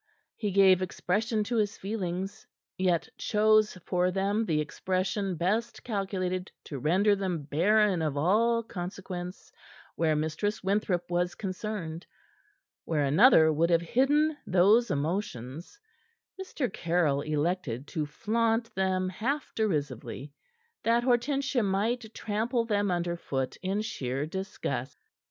[0.35, 6.79] He gave expression to his feelings, yet chose for them the expression best calculated to
[6.79, 9.51] render them barren of all consequence
[9.95, 12.07] where Mistress Winthrop was concerned.
[12.83, 15.79] Where another would have hidden those emotions,
[16.43, 16.73] Mr.
[16.73, 20.33] Caryll elected to flaunt them half derisively,
[20.83, 24.97] that Hortensia might trample them under foot in sheer disgust.